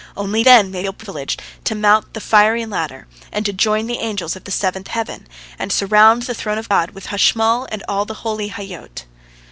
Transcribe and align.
Only 0.17 0.41
then 0.41 0.71
they 0.71 0.81
feel 0.81 0.93
privileged 0.93 1.43
to 1.63 1.75
mount 1.75 2.15
the 2.15 2.19
fiery 2.21 2.65
ladder 2.65 3.05
and 3.31 3.55
join 3.55 3.85
the 3.85 3.99
angels 3.99 4.35
of 4.35 4.45
the 4.45 4.51
seventh 4.51 4.87
heaven, 4.87 5.27
and 5.59 5.71
surround 5.71 6.23
the 6.23 6.33
throne 6.33 6.57
of 6.57 6.69
God 6.69 6.89
with 6.95 7.05
Hashmal 7.09 7.67
and 7.71 7.83
all 7.87 8.05
the 8.05 8.15
holy 8.25 8.49
Hayyot. 8.49 9.05